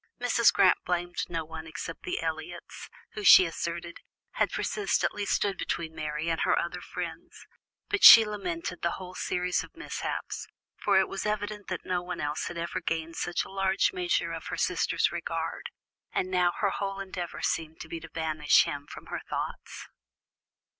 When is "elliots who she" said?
2.23-3.45